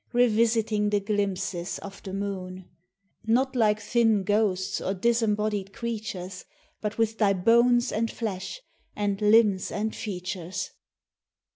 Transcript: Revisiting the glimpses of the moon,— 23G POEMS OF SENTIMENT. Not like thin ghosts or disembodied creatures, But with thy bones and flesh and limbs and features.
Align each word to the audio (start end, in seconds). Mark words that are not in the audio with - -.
Revisiting 0.13 0.89
the 0.89 0.99
glimpses 0.99 1.77
of 1.77 2.01
the 2.01 2.11
moon,— 2.11 2.55
23G 2.55 2.55
POEMS 2.55 2.57
OF 2.57 2.67
SENTIMENT. 3.27 3.35
Not 3.35 3.55
like 3.55 3.79
thin 3.79 4.23
ghosts 4.23 4.81
or 4.81 4.93
disembodied 4.95 5.73
creatures, 5.73 6.45
But 6.81 6.97
with 6.97 7.19
thy 7.19 7.33
bones 7.33 7.91
and 7.91 8.09
flesh 8.09 8.61
and 8.95 9.21
limbs 9.21 9.69
and 9.71 9.95
features. 9.95 10.71